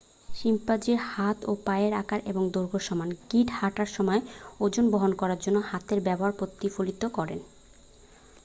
[0.29, 4.21] শিম্পাঞ্জির হাত ও পায়ের আকার এবং দৈর্ঘ্য সমান গিঁট হাঁটার সময়
[4.59, 7.35] ওজন বহন করার জন্য হাতের ব্যবহার প্রতিফলিত করে